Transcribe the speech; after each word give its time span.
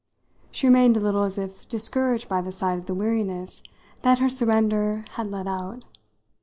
She 0.49 0.65
remained 0.65 0.97
a 0.97 0.99
little 0.99 1.21
as 1.21 1.37
if 1.37 1.69
discouraged 1.69 2.27
by 2.27 2.41
the 2.41 2.51
sight 2.51 2.79
of 2.79 2.87
the 2.87 2.95
weariness 2.95 3.61
that 4.01 4.17
her 4.17 4.29
surrender 4.31 5.05
had 5.11 5.29
let 5.29 5.45
out. 5.45 5.85